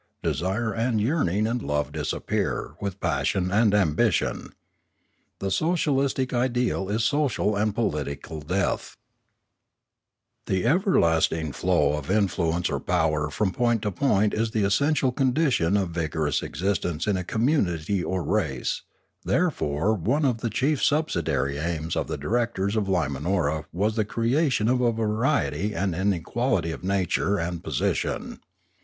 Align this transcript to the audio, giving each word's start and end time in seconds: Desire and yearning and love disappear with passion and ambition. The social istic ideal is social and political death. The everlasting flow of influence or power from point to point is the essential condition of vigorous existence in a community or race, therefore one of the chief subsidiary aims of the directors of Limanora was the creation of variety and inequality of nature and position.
Desire 0.23 0.73
and 0.73 0.99
yearning 0.99 1.45
and 1.45 1.61
love 1.61 1.91
disappear 1.91 2.73
with 2.81 2.99
passion 2.99 3.51
and 3.51 3.71
ambition. 3.71 4.49
The 5.37 5.51
social 5.51 5.97
istic 5.97 6.33
ideal 6.33 6.89
is 6.89 7.03
social 7.03 7.55
and 7.55 7.75
political 7.75 8.41
death. 8.41 8.97
The 10.47 10.65
everlasting 10.65 11.51
flow 11.51 11.93
of 11.93 12.09
influence 12.09 12.67
or 12.71 12.79
power 12.79 13.29
from 13.29 13.51
point 13.51 13.83
to 13.83 13.91
point 13.91 14.33
is 14.33 14.49
the 14.49 14.63
essential 14.63 15.11
condition 15.11 15.77
of 15.77 15.91
vigorous 15.91 16.41
existence 16.41 17.05
in 17.05 17.15
a 17.15 17.23
community 17.23 18.03
or 18.03 18.23
race, 18.23 18.81
therefore 19.23 19.93
one 19.93 20.25
of 20.25 20.39
the 20.39 20.49
chief 20.49 20.83
subsidiary 20.83 21.59
aims 21.59 21.95
of 21.95 22.07
the 22.07 22.17
directors 22.17 22.75
of 22.75 22.85
Limanora 22.87 23.65
was 23.71 23.95
the 23.95 24.03
creation 24.05 24.67
of 24.67 24.79
variety 24.95 25.75
and 25.75 25.93
inequality 25.93 26.71
of 26.71 26.83
nature 26.83 27.37
and 27.37 27.63
position. 27.63 28.39